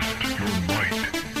[0.00, 1.33] Test your might.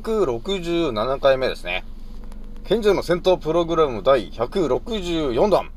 [0.00, 1.84] 267回目ですね。
[2.64, 5.70] 賢者の戦闘プログラム第164弾、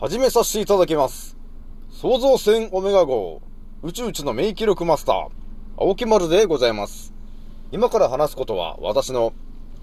[0.00, 1.36] 始めさせていただきます。
[1.90, 3.40] 創造船オメガ号、
[3.84, 5.26] 宇宙一の名記録マスター、
[5.76, 7.12] 青木丸でございます。
[7.70, 9.32] 今から話すことは私の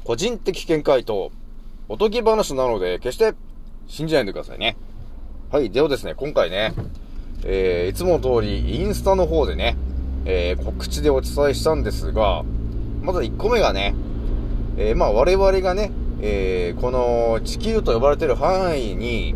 [0.03, 1.31] 個人的見解と
[1.87, 3.33] おとぎ話なので決して
[3.87, 4.75] 信じないでくださいね。
[5.51, 6.73] はい、ではですね、今回ね、
[7.45, 9.77] えー、いつもの通りインスタの方でね、
[10.25, 12.43] えー告知でお伝えしたんですが、
[13.09, 13.95] まず1個目がね、
[14.77, 19.33] えーまあ我々がね、えーこの地球と呼ばれてる範囲に、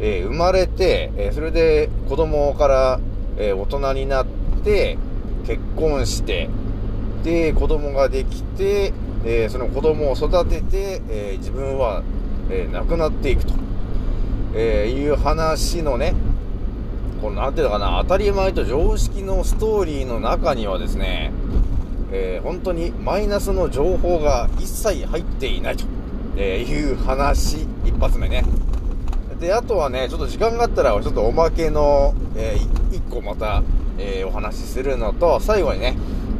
[0.00, 3.00] えー生まれて、えそれで子供から、
[3.36, 4.26] え大人になっ
[4.64, 4.96] て、
[5.46, 6.48] 結婚して、
[7.22, 8.94] で、子供ができて、
[9.26, 12.02] えその子供を育てて、え自分は、
[12.48, 13.52] え亡くなっていくと、
[14.54, 16.14] えいう話のね、
[17.20, 21.32] このなんていうのかな、当たり前と常識のストーリーの中にはですね、
[22.12, 25.84] えー本当にマイナスの情報が一切入っていないと、
[26.36, 28.44] えいう話、一発目ね。
[29.38, 33.62] で、あとはね、ちょっと時間があったら、ちょっとおまけの、えーい一個また、
[33.98, 35.96] えーお話しするのと、最後にね、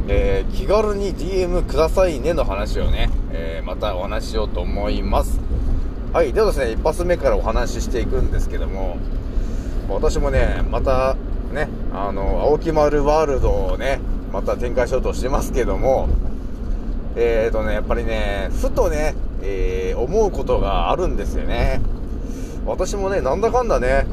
[0.07, 5.39] えー気軽に DM くださいねの話をね、えまたお話ししようと思います。
[6.13, 8.97] はい、ではですね、一発目からお話ししていくんですけども、
[9.89, 11.15] 私もね、また、
[11.53, 13.99] ね、あの、青木丸ワールドをね、
[14.31, 16.07] また展開しようとしてますけども、
[17.15, 21.81] えーとね、やっぱりね、ふとね、えー思うことがあるんですよね。
[22.65, 24.05] 私もね、なんだかんだね、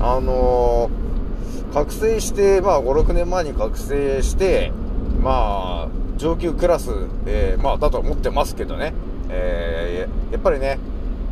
[0.00, 4.70] あのー覚醒して、まあ、5、6年前に覚醒して、
[5.20, 5.88] まあ、
[6.18, 6.90] 上級クラス、
[7.26, 8.92] えーまあ、だと思ってますけどね、
[9.28, 10.78] えーやっぱりね、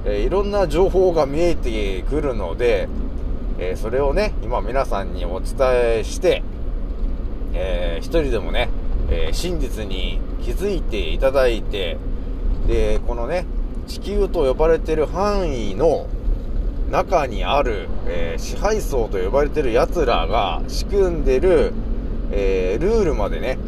[0.04, 2.88] えーいろんな情報が見えてくるので、
[3.59, 5.56] えそれをね、今皆さんにお伝
[5.99, 6.43] えして、
[7.54, 8.68] えー一人でもね、
[9.10, 11.98] えー真実に気づいていただいて、
[12.66, 13.46] で、このね、
[13.86, 16.06] 地球と呼ばれてる範囲の
[16.90, 21.72] 中にある、えー支配層と呼ばれてる奴らが仕組んでる、
[22.32, 23.58] えルールまでね、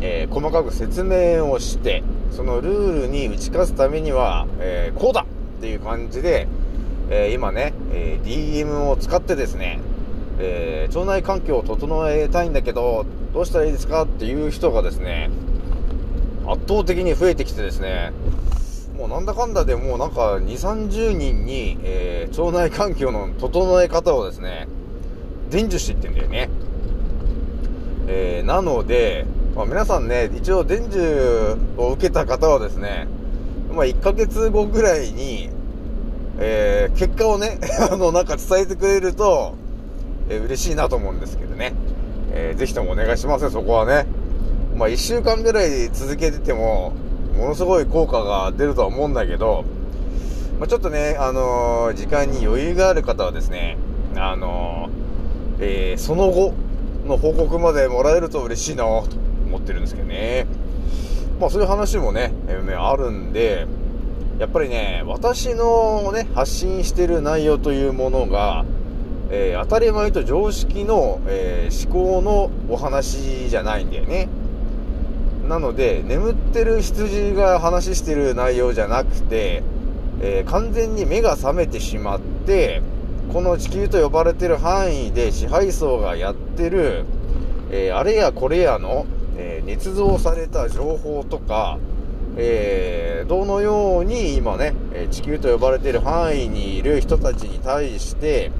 [0.00, 5.26] え細かく説明をして、そのルールに打ち勝つためには、えこうだ
[5.58, 6.48] っていう感じで、
[7.10, 9.80] え今ね、え DM を使ってですね、
[10.38, 15.28] えー腸内環境を整えたいんだけど、どうしたらいいですかっていう人がですね、
[16.46, 18.12] 圧倒的に増えてきてですね、
[18.96, 24.68] もうなんだかんだでもうなんか2、30人に、えー腸内環境の整え方をですね、
[25.50, 26.48] 伝授していってんだよね。
[28.06, 33.08] えーなので、まあ、皆さんね、一応伝授を受けた方はですね、
[33.74, 35.50] まあ、1ヶ月後ぐらいに、
[36.38, 37.58] えー結果をね、
[37.90, 39.54] あの、なんか伝えてくれると、
[40.28, 41.72] えー嬉しいなと思うんですけどね。
[42.36, 44.06] えーぜひともお願いしますよ、そこはね。
[44.76, 46.92] まあ、1週間ぐらい続けてても、
[47.38, 49.64] ものすごい効果が出るとは思うんだけど、
[50.58, 53.76] まあ、ちょっとね、あのー時間に余裕がある方はですね、
[54.16, 56.52] あのーえーその後
[57.06, 59.04] の報告までもらえると嬉しいなと
[59.46, 60.46] 思ってるんですけどね。
[61.40, 63.66] まあそういう話もね、えーあるんで、
[64.38, 68.64] やっぱりね、私のね、発信してる内容というものが、
[69.36, 74.28] えー当たり前と常識の、えー思考のお話じゃないんだよね。
[75.48, 79.62] なので、眠ってる羊が話してる内容じゃなくて、
[80.20, 82.82] えー完全に目が覚めてしまって、
[83.32, 87.04] この地球と呼ばれてる範囲で支配層がやってる、
[87.72, 91.78] えあれやこれやの、えー捏造された情報とか、
[92.36, 94.74] えーどのように今ね、
[95.10, 98.52] 地球と呼ばれている範囲にいる人たちに対して、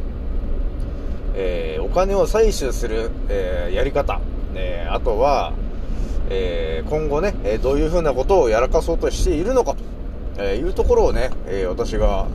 [1.34, 4.20] えーお金を採取する、えーやり方、
[4.54, 5.52] えーあとは、
[6.30, 9.78] え今後ね、えどういうふうなことをやらかそうとしているのかと、
[10.38, 12.26] えいうところをね、え私が、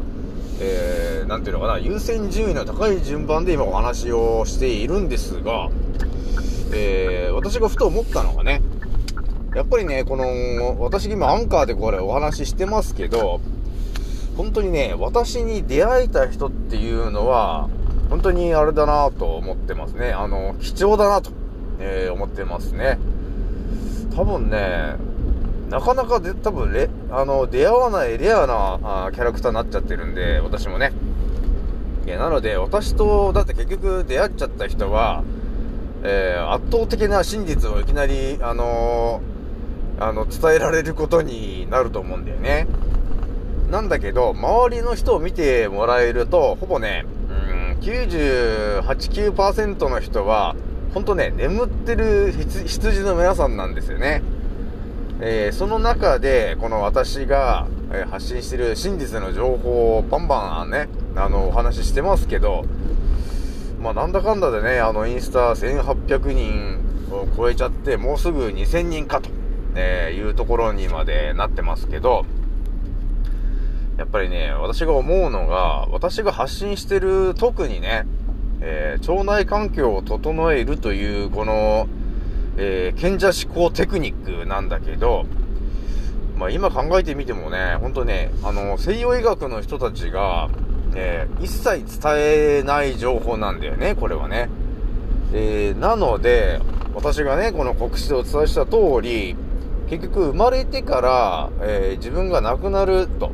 [0.62, 5.70] えーなんていうのかな、優先順位の高い順番で今お話をしているんですが、
[6.74, 8.62] え私がふと思ったのがね、
[9.56, 13.42] やっぱりね、この、私今アンカーでこれお話ししてますけど、
[14.38, 17.70] 本当にね、私に出会えた人っていうのは、
[18.10, 20.12] 本当にあれだなと思ってますね。
[20.12, 21.32] あの、貴重だなと、
[21.80, 22.98] えー思ってますね。
[24.16, 24.96] 多分ね、
[25.70, 30.92] なかなかで、多分レ、あの、出会わないレアなあキャラクターになっちゃってるんで、私もね。
[32.06, 35.24] いや、なので、私と、だって結局出会っちゃった人は、
[36.04, 42.68] えー圧倒的な真実をいきなり、あのーあの、伝えられることになると思うんだよね。
[43.70, 47.06] なんだけど、周りの人を見てもらえると、ほぼね、
[47.82, 50.56] 98、9%の人は、
[50.94, 52.32] ほんとね、眠ってる
[52.66, 54.22] 羊の皆さんなんですよね。
[55.22, 62.66] えーその中で、この私が、え発信してる真実の情報をバンバンね、あの、お話ししてますけど、
[63.82, 66.80] まあ、なんだかんだでね、あの、インスタ1800人
[67.12, 69.30] を超えちゃって、もうすぐ2000人かと、
[69.76, 72.26] えいうところにまでなってますけど、
[74.00, 78.08] やっぱりね、私が思うのが、私が発信してる特にね、
[78.62, 81.88] えー腸内環境を整えるという、この、
[82.56, 85.26] えー賢者思考テクニックなんだけど、
[86.38, 90.50] まあ今考えてみてもね、ほんとね、あの、西洋医学の人たちが、
[90.96, 92.14] えー一切伝
[92.60, 94.50] えない情報なんだよね、これはね。
[95.34, 96.62] えーなので、
[96.96, 99.36] 私がね、この告知でお伝えした通り、
[99.90, 103.32] 結局生まれてから、えー自分が亡くなると、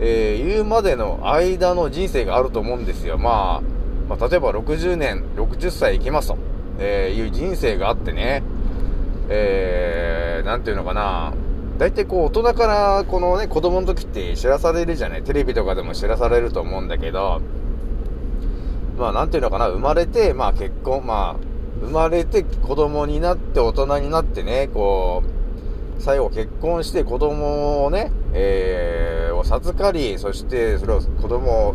[0.00, 3.18] えーいうまでの間の人生があると思うんですよ。
[3.18, 3.62] まあ、
[4.08, 6.38] まあ、例えば60年、60歳生きますと、
[6.78, 8.42] えーいう人生があってね、
[9.28, 11.32] えー、なんていうのかな、
[11.78, 15.22] 大体こう大人からこのね、子供の時って知らされるじゃない。
[15.22, 17.40] テレビとかでも知らされると思うんだけど、
[18.98, 21.48] まあなんていうのかな、生まれて、まあ結婚、まあ、
[21.80, 25.22] 生まれて子供になって大人になってね、こ
[25.98, 31.74] う、最後結婚して子供をね、えー、を授かり、そしてそれを子供を、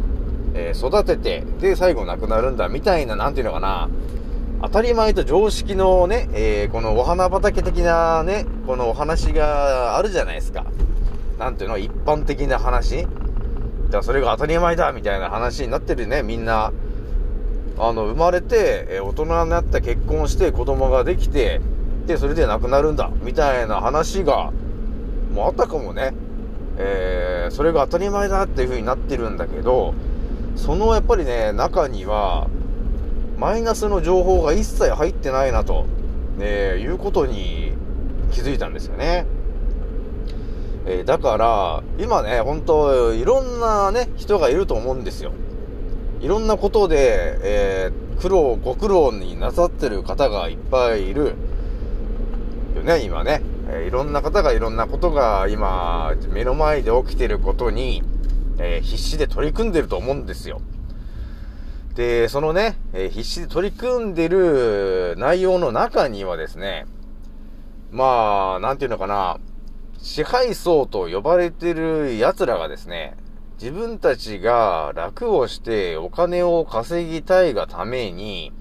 [0.53, 3.89] えー育てて、で、最後亡くなるんだ、みたいな、なんていうのかな、
[4.61, 10.65] 当たり前と常識のね、えーこのお花畑的なね、このお話があるじゃないですか。
[11.39, 13.03] なんていうの、一般的な話。
[13.03, 16.71] だからそれが当たり前だ、みたいな話になってるね、みんな。
[17.79, 21.59] あの、生まれて、えー大人になって結婚して子供ができて、
[22.05, 24.51] で、それで亡くなるんだ、みたいな話が、
[25.33, 26.13] もうあったかもね。
[26.77, 29.93] えーそれが当たり前だっていう風になってるんだけど、
[30.55, 32.47] そのやっぱりね、中には、
[33.37, 35.85] マイナスの情報が一切入ってないなと、
[36.39, 37.73] えいうことに
[38.31, 39.25] 気づいたんですよね。
[40.85, 45.31] えーだから、今ね、本当いろんなね、人がいると思うんですよ。
[46.21, 51.35] いろんなことで、えー苦労、ご苦労になさってる方がいっぱいいる。
[52.75, 53.41] よね、今ね。
[53.69, 58.03] えいろんな方がいろんなことが今、目の前で起きてることに、
[58.59, 60.61] え必死で取り組んでると思うんですよ。
[61.95, 66.85] で、そのね、え必死で取り組んでる内容の中にはですね、
[67.91, 69.37] まあ、なんていうのかな、
[69.99, 73.15] 支配層と呼ばれてる奴らがですね、
[73.61, 78.51] 自分たちが楽をしてお金を稼ぎたいがために、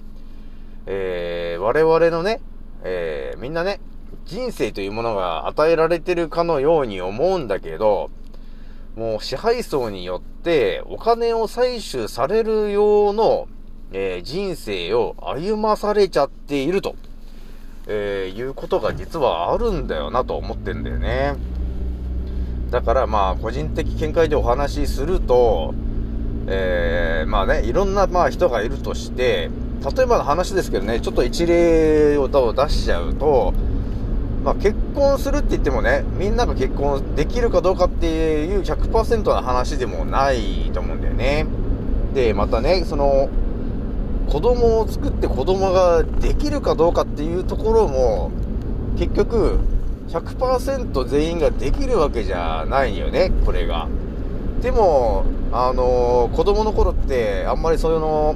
[0.85, 2.41] えー我々のね、
[2.83, 3.79] えーみんなね、
[4.25, 8.09] 人生というものが与えられてるかのように思うんだけど、
[8.95, 13.47] もう支配層によってお金を採取される用の、
[13.91, 16.95] えー人生を歩まされちゃっていると、
[17.87, 21.35] えーいうことが実はあるんだよなと思ってんだよね。
[22.71, 25.73] だからまあ個人的見解でお話しすると、
[26.47, 29.49] えーまあね、いろんなまあ人がいるとして、
[29.95, 33.53] 例えばの話ですけどね、ちょっと一例を出しちゃうと、
[34.43, 38.07] まあ、結婚するって言ってもね、みんなが結婚できるかどうかって
[38.43, 41.45] いう100%の話でもないと思うんだよね。
[42.13, 43.29] で、またね、その、
[44.27, 48.31] 子供を作って子供ができるかどうかっていうところも、
[48.97, 49.59] 結局、
[50.09, 53.87] 100%全員ができるわけじゃないよね、これが。
[54.61, 55.23] でも、
[55.53, 58.35] あの子供の頃って、あんまりその、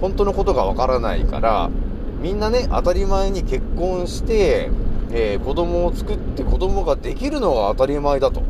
[0.00, 1.70] 本当のことがわからないから、
[2.22, 4.70] みんなね、当たり前に結婚して、
[5.12, 8.42] えー子供を作って子供ができるのが当たり前だと、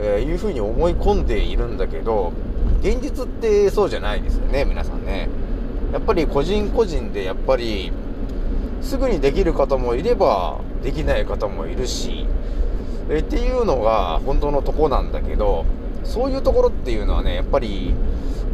[0.00, 2.32] えいうふうに思い込んでいるんだけど、
[2.80, 5.28] 現実ってそうじゃないですよね、皆さんね。
[5.92, 7.92] やっぱり個人個人でやっぱり
[8.82, 12.26] すぐにできる方もいればできない方もいるし
[13.08, 15.64] えっていうのが本当のとこなんだけど
[16.04, 17.94] そういうところっていうのはねやっぱり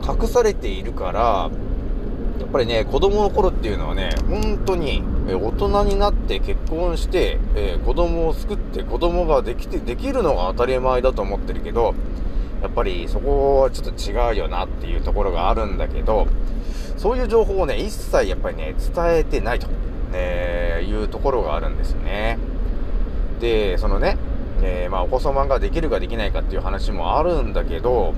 [0.06, 1.50] 隠されているから
[2.40, 11.94] やっぱりね子供の頃っていうのはね本当にえ大人になって結婚して、えー子供を作って子供ができてできるのが当たり前だと思ってるけど
[12.62, 16.28] やっぱりそこはちょっと違うよなっていうところがあるんだけど
[16.96, 19.68] そういう情報をね一切やっぱりね伝えてないと、
[20.12, 22.38] えいうところがあるんですよね。
[23.40, 24.16] でそのね、
[24.62, 28.14] えーまあ、お子様ができるかできないかっていう話もあるんだけど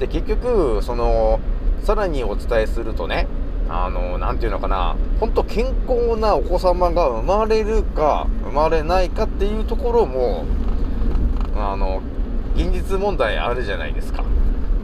[0.00, 1.38] で結局その
[1.84, 3.26] さらにお伝えするとね
[3.68, 10.44] あのなんていうのかな本当健康なお子様が生まれるか生まれないかっていうところも
[11.54, 12.00] あの
[12.54, 14.24] 現実問題あるじゃないですか。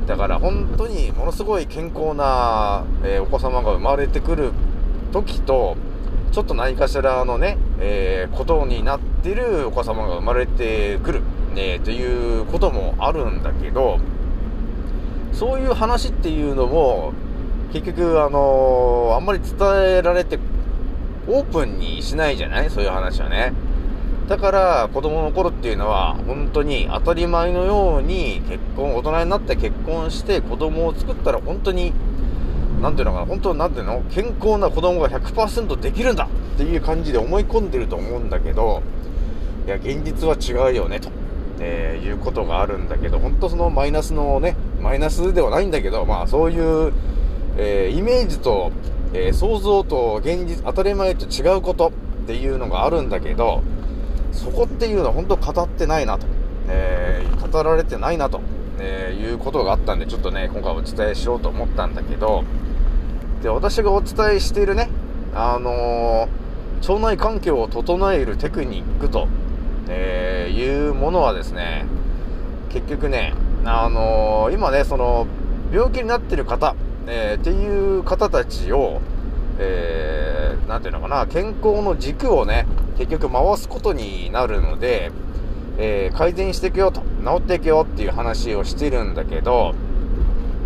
[0.07, 4.53] だから本当にものすごい健康な、えーお子様が生まれてくる
[5.13, 5.77] 時と
[6.31, 11.23] ちょっと何かしらのね、えーことになってるお子様が生まれてくる、
[11.55, 13.99] ね、ということもあるんだけど
[15.35, 17.12] そういう話っていうのも
[17.73, 19.57] 結局あのーあんまり伝
[19.99, 20.38] えられて
[21.29, 22.71] オープンにしないじゃない？
[22.71, 23.53] そういう話はね。
[24.29, 31.93] だから子供の頃っていうのは本当に当たり前のように結婚大人になって結婚して子供を作ったら本当に
[32.81, 33.26] なんていうのかな？
[33.26, 34.03] 本当なんていうの？
[34.11, 36.25] 健康な子供が100%できるんだ！
[36.26, 38.83] っていう感じで思い込んでると思うんだけど
[39.67, 41.11] いや現実は違うよねと、
[41.61, 46.93] えーいうことがあるんだけど本当そのマイナスのねマイナスではないんだけどまあそういう、
[47.57, 48.71] えーイメージと、
[49.14, 51.88] えー想像と現実当たり前と違うこと
[52.25, 53.62] っていうのがあるんだけど
[54.31, 56.26] そこっていうのは本当語ってないなと、
[56.69, 58.41] えー語られてないなと、
[58.81, 62.43] えいうことがあったんでちょっとね今回お伝えしようと思ったんだけど
[63.45, 64.91] で私がお伝えしているね
[65.35, 66.29] あの
[66.81, 69.29] 腸内環境を整えるテクニックと、
[69.88, 71.85] えいうものはですね
[72.71, 73.35] 結局ね
[73.66, 75.26] あのー今ねその
[75.73, 79.00] 病気になってる方、えーっていう方たちを
[79.59, 82.66] えー、ていうのかな、健康の軸をね、
[82.99, 85.12] 結局回すことになるので、
[85.78, 89.75] えー改善していくよと、治っていくよっていう話をしてるんだけど、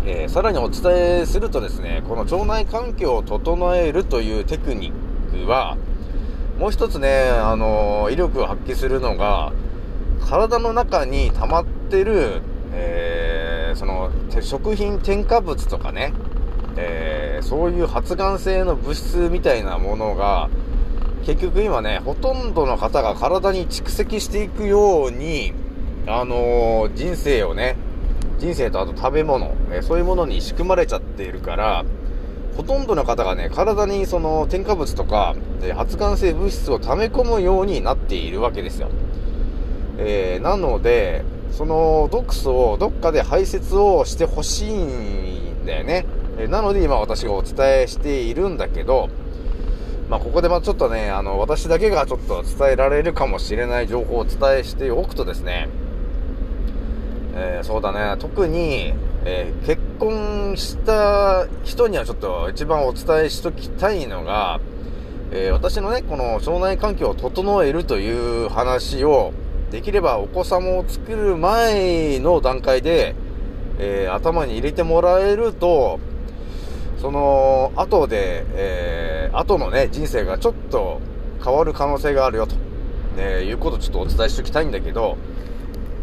[0.05, 5.77] えーさらにお伝えするとですね、この腸内環境を整えるというテクニックは、
[6.57, 9.53] もう一つね、あのー威力を発揮するのが、
[10.27, 12.41] 体の中に溜まってる、
[12.73, 14.09] えーその、
[14.41, 16.13] 食品添加物とかね、
[16.77, 20.49] えーそういう発がん性の物質みたいなものが、
[21.25, 25.53] 結局今ね、ほとんどの方が体に蓄積していくように、
[26.07, 27.75] あのー人生をね、
[28.39, 31.85] 人生とあと食べ物、えそういうものに仕組まれちゃっているから、
[32.55, 38.89] ほとんどの方がね、体にその添加物とか、え発がん性物質を溜め込むようになっているわけですよ。
[39.97, 46.05] えーなので、その毒素をどっかで排泄をしてほしいんだよね。
[46.47, 49.09] なので今私がお伝えしているんだけど、
[50.09, 55.69] まあここでまあちょっとね、あの、私だけがちょっと伝えられるかもしれない情報をお伝えしておくとですね、
[57.35, 58.93] えーそうだね、特に、
[59.25, 64.61] えー結婚した人にはちょっと一番お伝えしときたいのが、
[65.31, 69.33] えー私のね、この腸内環境を整えるという話を、
[69.71, 73.15] できればお子様を作る前の段階で、
[73.77, 75.99] えー頭に入れてもらえると、
[76.99, 80.99] その、後で、えー後のね、人生がちょっと
[81.43, 82.55] 変わる可能性があるよと、
[83.15, 85.17] ね、いうことをちょっとお伝えしておきたいんだけど、やっ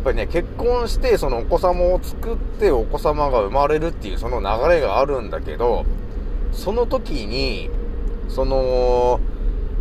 [0.05, 5.85] ぱりね、結婚して、そのお子様を作って、お子様が生まれるっていう、その流れがあるんだけど、
[6.53, 7.69] その時に、
[8.29, 9.21] その、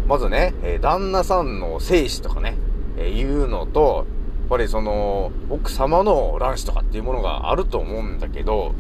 [0.07, 2.57] まずね、え旦那さんの精子とかね、
[2.97, 4.05] えいうのと、
[4.41, 8.73] やっぱりその、奥様の卵子とかっていうものがあると思うんだけど、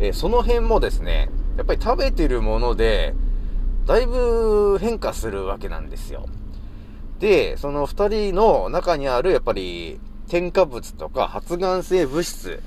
[0.00, 3.14] えその辺もですね、やっぱり食べてるもので、
[3.86, 6.26] だいぶ変化するわけなんですよ。
[7.18, 12.62] で、その二人の中にある、やっぱり、添加物とか発がん性物質、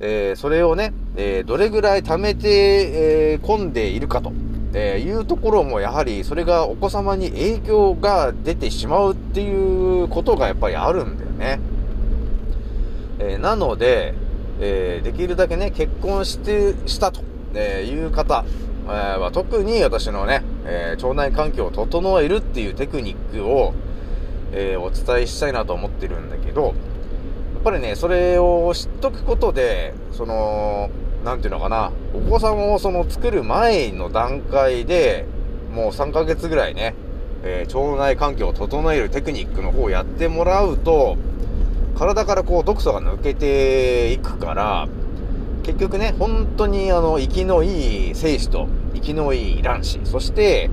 [0.00, 4.32] えーそれをね、えーどれぐらい溜めて、えー込んでいるかと、
[4.74, 11.60] えーいうところも、やはり、それがお子様に影響が出てしまうっていうことがやっぱりあるんだよね。
[13.20, 14.14] えーなので、
[14.60, 17.22] えーできるだけね、結婚して、したと、
[17.54, 18.44] えいう方、
[18.86, 23.74] えーは特に私のね、え腸内環境を整えるっていうテクニックを、
[24.52, 30.90] えお伝えしたいなと思ってるんだけど、やっぱりね、それを知っとくことで、その、
[31.24, 35.24] なんていうのかな、お子様をその作る前の段階で、
[35.72, 36.94] もう3ヶ月ぐらいね、
[37.42, 41.16] えー腸内環境を整えるテクニックの方をやってもらうと、
[41.96, 44.88] 体からこう毒素が抜けていくから、
[45.62, 50.70] 結局ね、本当にあの、息のいい精子と、息のいい卵子、そして、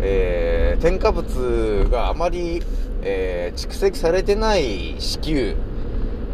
[0.00, 2.62] えー添加物があまり、
[3.02, 5.54] えー蓄積されてない子宮、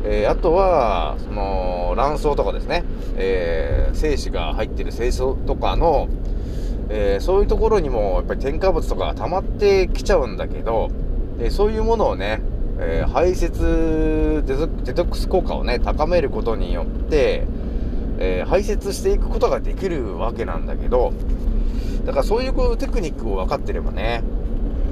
[0.05, 2.85] えーあとは、その、卵巣とかですね、
[3.17, 6.09] えー精子が入ってる精巣とかの、
[6.89, 10.91] えーそういうところにも、やっぱり添加物とかが溜まってきちゃうんだけど、
[11.39, 12.41] でそういうものをね、
[12.81, 17.47] え排泄デトデトックス効果をね、高めることによって、
[18.19, 21.13] えー排泄していくことができるわけなんだけど、
[22.05, 24.23] だからそういうテクニックを分かってればね、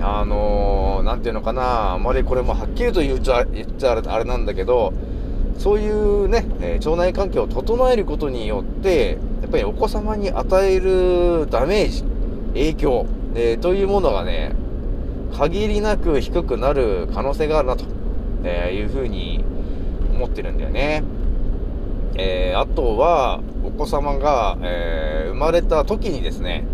[0.03, 4.93] あのー、ていうのかな、あまりこれもはっきりと言っちゃ言っちゃあれなんだけど、
[5.59, 12.05] そういうね、え腸内環境を整えることによって、やっぱりお子様に与えるダメージ、
[12.55, 14.53] 影響、えーというものがね、
[15.37, 17.85] 限りなく低くなる可能性があるなと、
[18.45, 19.45] えいうふうに
[20.15, 21.03] 思ってるんだよね。
[22.17, 26.65] えーあとは、お子様が、えー生まれた時にですね、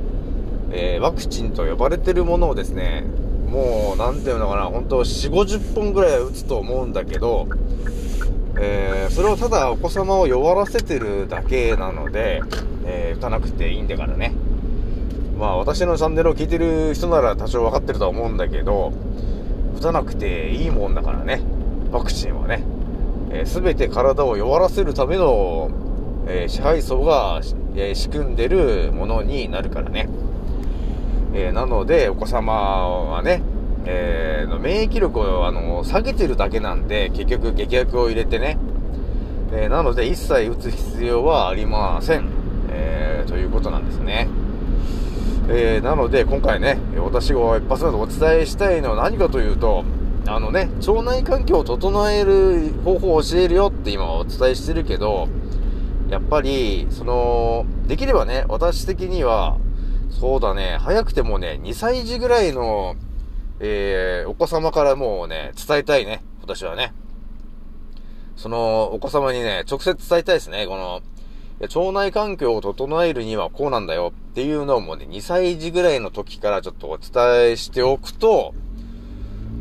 [0.78, 3.04] えーワクチンと呼ばれてるものをですね、
[3.49, 7.49] もう、なんていうのかな、本当4、50本ぐらい打つと思うんだけど、
[8.61, 12.42] えーそれをただお子様を弱らせてるだけなので、
[12.85, 14.35] えー打たなくていいんだからね。
[15.38, 18.92] まあ、私のチャンネルを聞いてる人なら多少分かってるとは思うんだけど、
[19.78, 21.40] 打たなくていいもんだからね、
[21.90, 22.62] ワクチンはね。
[23.30, 25.71] えー、全て体を弱らせるための、
[26.28, 27.40] え支配層が、
[27.76, 30.09] え仕組んでるものになるからね。
[31.35, 33.42] えーなので、お子様はね、
[33.85, 38.59] えーの免疫力をあの下げてるだけなんで、結局劇薬を入れてね。
[39.52, 42.29] えーなので、一切打つ必要はありません。
[42.70, 44.29] えーということなんですね。
[45.48, 49.85] えーなので、今回ね、私が一発目でお伝えしたいのは何かというと、
[50.29, 55.29] あのね、腸内環境を整える方法を教えるよって今お伝えしてるけど、
[56.11, 59.57] やっぱり、その、できればね、私的には、
[60.11, 62.97] そうだね、早くてもね、2歳児ぐらいの、
[63.61, 66.92] えー、お子様からもうね、伝えたいね、私はね。
[68.37, 71.03] その、お子様にね、直接伝えたいですね、この、
[71.61, 74.12] 腸内環境を整えるにはこうなんだよ。
[74.14, 78.55] っていうのもね、2歳児ぐらいの時からちょっとお伝えしておくと、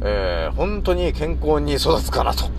[0.01, 2.49] えー、本当に健康に育つかなと、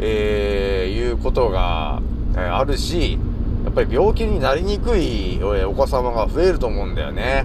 [0.00, 2.02] えー、いうことが、
[2.34, 3.18] えーあるし、
[3.64, 7.44] やっぱり病気になりにくい、お子様が増えると思うんだよね。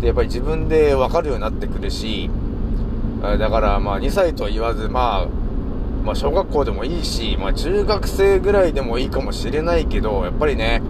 [0.00, 2.30] で、やっぱり自分でわかるようになってくるし、
[3.20, 5.26] だからまあ2歳と言わず、まあ、
[6.04, 10.82] まあ小学校でもいいし、まあ中学生ぐらいでもいいかもしれないけど、やっぱりね、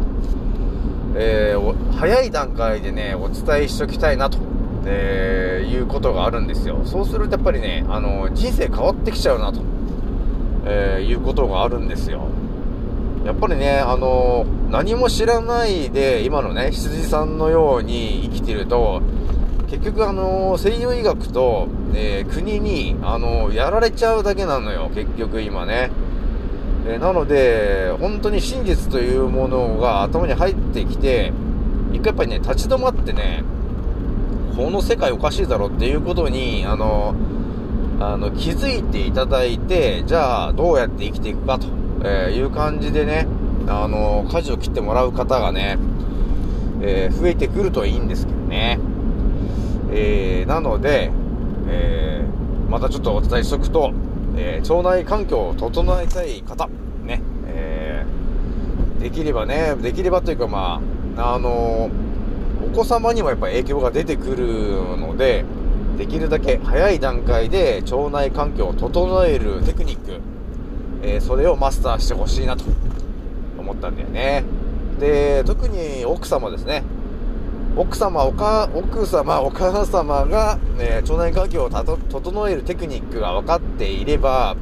[1.17, 4.39] えー早い段階でね、お伝えしときたいなと、
[4.85, 6.81] えーいうことがあるんですよ。
[6.85, 9.61] そうするとやっぱりね、あの、人生変わってきちゃうなと、
[10.67, 12.29] えーいうことがあるんですよ。
[13.25, 19.03] やっぱりね、あの、何も知らないで、今のね、羊さんのように生きてると、
[19.69, 25.91] 結局あの、西洋医学と、えー国に、あの、やられちゃうだけなのよ、結局今ね。
[26.87, 31.33] えなので、本当に真実というものが頭に入ってきて、
[31.93, 33.45] 一回やっぱりね、立ち止まってね、
[34.57, 37.15] この世界おかしいだろっていうことに、あの、
[38.01, 41.67] あの、気づいていただいて、じゃあ、どうやって生きていくかと、
[42.05, 43.27] えーいう感じでね、
[43.67, 45.79] あの、舵を切ってもらう方がね、
[46.81, 48.79] えー増えてくるといいんですけどね。
[49.93, 51.11] えーなので、
[51.69, 53.93] えーまたちょっとお伝えしとくと、
[54.37, 56.69] えー腸内環境を整えたい方、
[57.05, 60.81] ね、えーできればね、できればというかま
[61.17, 61.91] あ、あの
[62.73, 64.47] お子様にもやっぱ影響が出てくる
[64.99, 65.45] ので、
[65.97, 70.21] できるだけ早い段階で腸内環境を整えるテクニック、
[71.03, 72.65] えーそれをマスターしてほしいなと
[73.59, 74.45] 思ったんだよね。
[74.99, 76.83] で、特に奥様ですね。
[77.77, 84.57] 奥様、おか、奥様、お母様が、ね、腸内環境を整えるテクニックが分かっていれば、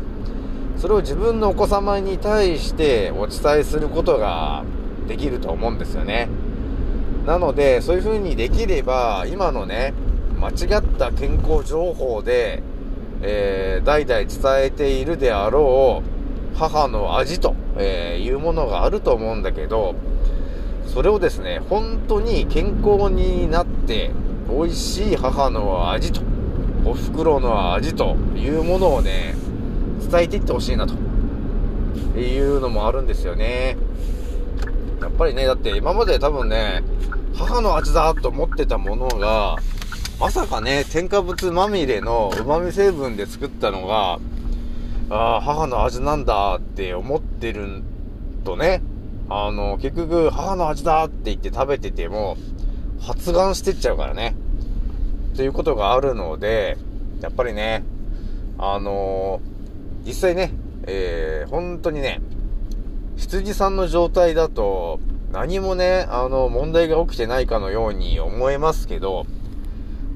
[0.77, 4.65] それを自分のお子様に対してお伝えすることが
[5.09, 6.29] できると思うんですよね。
[7.25, 9.95] なので、そういう風にできれば、今のね、
[10.39, 12.63] 間違った健康情報で、
[13.23, 16.16] えー代々伝えているであろう、
[16.57, 19.95] 母の味と、えーいうものがあると思うんだけど、
[20.87, 24.11] それをですね、本当に健康になって、
[24.49, 26.23] 美味しい母の味と、
[26.85, 29.35] お袋の味というものをね、
[30.11, 30.95] 伝えていってほしいなと
[32.19, 33.77] いうのもあるんですよね。
[35.01, 36.83] やっぱりね、だって今まで多分ね、
[37.35, 39.57] 母の味だと思ってたものが、
[40.19, 44.19] まさかね、添加物まみれの旨味成分で作ったのが、
[45.11, 47.83] ああ、母の味なんだって思ってる
[48.45, 48.83] とね、
[49.29, 52.37] あの、結局、母の味だって言って食べてても、
[53.01, 54.35] 発がんしてっちゃうからね。
[55.37, 56.77] ということがあるので、
[57.21, 57.85] やっぱりね、
[58.59, 59.57] あのー
[60.07, 60.53] 実際ね、
[60.87, 62.21] えー、本当にね、
[63.17, 65.01] 羊さんの状態だと、
[65.33, 69.27] 何もね、あの、問題が起きてないかのように思えますけど、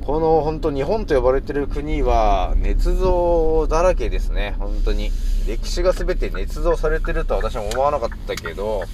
[0.05, 5.11] この本当日本と呼ばれてる国は、捏造だらけですね、本当に。
[5.47, 8.85] 歴史が全て捏造されてるとは私は思わなかったけど、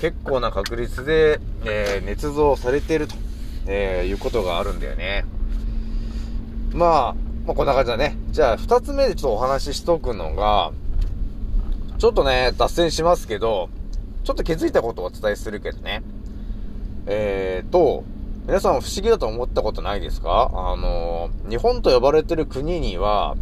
[0.00, 3.14] 結構な確率で、えー、捏造されてると、
[3.66, 5.24] えーいうことがあるんだよね。
[6.72, 7.14] まあ、
[7.46, 8.16] まあ、こんな感じだね。
[8.30, 10.72] じゃあ、二つ目でちょっとお話ししとくのが、
[11.98, 13.68] ちょっとね、脱線しますけど、
[14.24, 16.02] ちょっと気づいたことをお伝えするけどね。
[17.06, 18.04] えーと、
[18.44, 20.50] 皆さん不思議だと思ったことないですか？
[20.52, 23.36] あの、日本と呼ばれてる国には、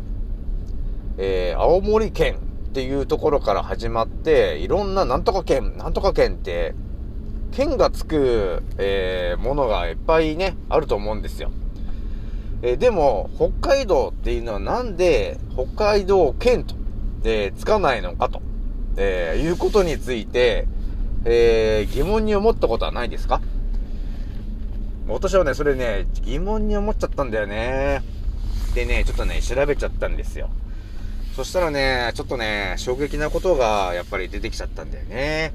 [1.16, 2.36] えー、青森県
[2.68, 6.74] っていうところから始まって、いろんななんとか県、なんとか県って、
[7.50, 11.50] 県がつく、えー、ものがいっぱいね、あると思うんですよ。
[12.60, 16.74] えーでも、北海道っていうのはなんで北海道県と、
[17.24, 18.42] えーつかないのかと、
[18.98, 20.68] えーいうことについて、
[21.24, 23.40] えー疑問に思ったことはないですか？
[25.10, 28.02] 私はね、それね、疑問に思っちゃったんだよね。
[28.74, 30.50] でね、ちょっとね、調べちゃったんですよ。
[31.34, 35.52] そしたらね、ちょっとね、衝撃なことがやっぱり出てきちゃったんだよね。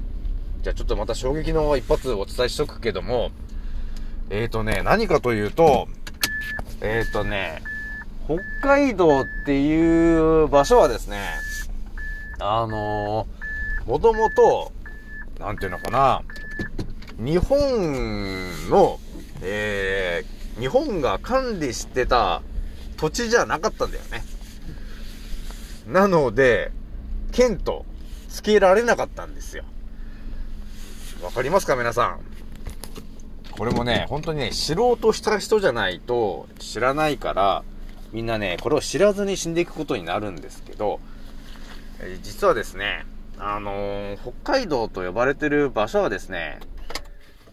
[0.62, 3.30] じゃあちょっとまた衝撃の一発お伝えしとくけども、
[4.30, 5.86] えーとね、何かというと、
[6.80, 7.62] えーとね、
[8.26, 11.18] 北海道っていう場所はですね、
[12.40, 14.72] あのー、もともと、
[15.38, 16.22] なんていうのかな、
[17.18, 18.98] 日本の、
[19.42, 22.42] えー、日本が管理してた
[22.96, 24.24] 土地じゃなかったんだよね。
[25.86, 26.72] なので、
[27.32, 27.84] 県と
[28.28, 29.64] 付けられなかったんですよ。
[31.22, 32.20] わかりますか皆さん？
[33.52, 37.64] これもね、本当にね、知ろうとした人じゃないと知らないから、
[38.12, 41.00] みんなね、これを知らずに死んでいくことになるんですけど、
[42.22, 43.06] 実はですね、
[43.38, 46.58] あのー北海道と呼ばれてる場所はですね、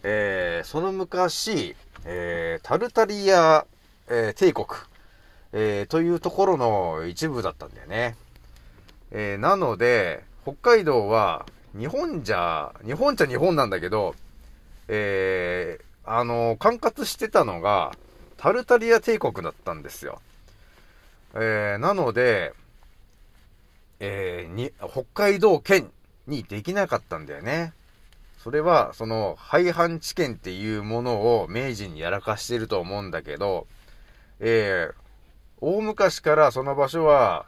[0.06, 3.66] えーその昔、えータルタリア、
[4.08, 4.66] えー帝国、
[5.52, 8.16] えというところの一部だったんだよね。
[9.10, 14.14] えなので、北海道は、日本じゃ、日本っちゃ日本なんだけど、
[14.88, 17.92] えあの、管轄してたのが、
[18.36, 20.20] タルタリア帝国だったんですよ。
[21.34, 22.52] えなので、
[24.00, 25.90] えに、北海道県
[26.26, 27.72] にできなかったんだよね。
[28.44, 33.66] それは、その、廃藩置県っていうものを明治にやらかしてると思うんだけど、
[34.38, 34.94] えー
[35.62, 37.46] 大昔からその場所は、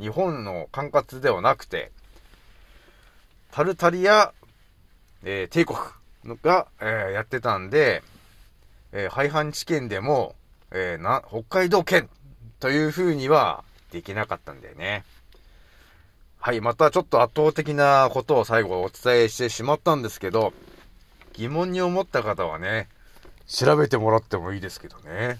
[0.00, 1.92] 日本の管轄ではなくて、
[3.50, 4.32] タルタリア、
[5.24, 5.78] えー帝国
[6.42, 8.02] が、えーやってたんで、
[8.92, 10.34] えー廃藩置県でも、
[10.70, 12.08] えーな、北海道県
[12.60, 15.04] という風にはできなかったんだよね。
[16.40, 20.52] はい、またちょっと圧倒的なことを最後お伝えしてしまったんですけど、
[21.32, 22.88] 疑問に思った方はね、
[23.46, 25.38] 調べてもらってもいいですけどね。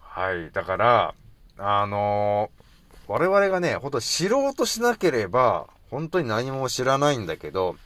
[0.00, 1.14] はい、だから、
[1.58, 2.62] あのー
[3.08, 7.76] 我々がね、ほんと知ろうとしなければ、本当に何も知らないんだけど、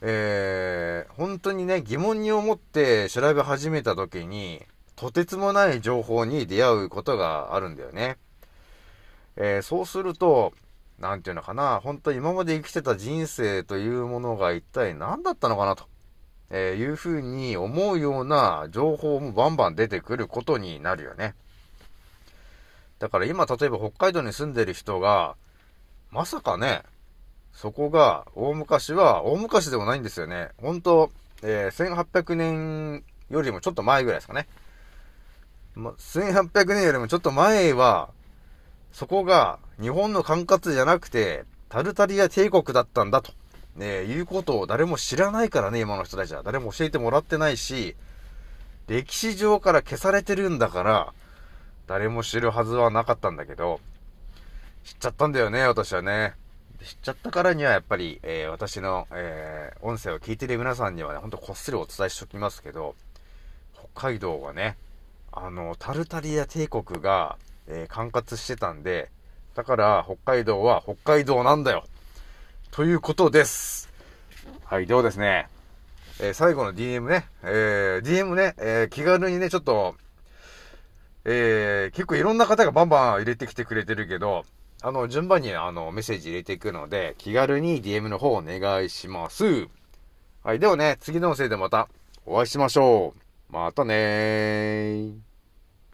[0.00, 4.64] えー、本当にね、疑問に思って調べ始めた時に、
[4.96, 8.16] とてつもない情報に出会うことがあるんだよね。
[9.36, 10.52] えー、そうすると、
[10.98, 15.84] なんていうのかな、本当に今まで生きてた人生というものが一体何だったのかなと、
[16.50, 21.34] えーいうふうに思うような情報もバンバン出てくることになるよね。
[22.98, 25.36] だから今、例えば北海道に住んでる人が、
[26.10, 26.82] まさかね、
[27.52, 30.50] そこが、大昔は、大昔でもないんですよね。
[30.58, 31.10] 本当
[31.42, 34.46] えー1800年よりもちょっと前ぐらいですかね。
[35.74, 38.10] ま、1800年よりもちょっと前は、
[38.96, 43.30] そこが日本の管轄じゃなくて、タルタリア帝国だったんだと、
[43.74, 46.42] ね、いうことを誰も知らないからね、今の人たちは。
[46.42, 47.94] 誰も教えてもらってないし、
[48.88, 51.12] 歴史上から消されてるんだから、
[51.86, 53.80] 誰も知るはずはなかったんだけど、
[54.82, 56.32] 知っちゃったんだよね、私はね。
[56.82, 62.94] 知っちゃったからにはやっぱり、えー私の、えー音声を聞いてる皆さんにはね、ほんとこっそりお伝えしておきますけど、
[63.92, 64.78] 北海道はね、
[65.32, 67.36] あの、タルタリア帝国が、
[67.68, 69.10] えー管轄してたんで、
[69.54, 71.84] だから北海道は北海道なんだよ。
[72.70, 73.88] ということです。
[74.64, 75.48] はい、ではですね、
[76.20, 79.94] えー最後の DM ね、えー DM ね、えー気軽にね、ちょっと、
[81.24, 84.44] えー結構いろんな方がバンバン入れてきてくれてるけど、
[84.82, 89.68] あの、順番にあの、メッセージ入れていくので、気軽に DM の方お願いします。
[90.44, 91.88] はい、ではね、次の音声でまた
[92.26, 93.14] お会いしましょ
[93.50, 93.52] う。
[93.52, 95.25] またねー。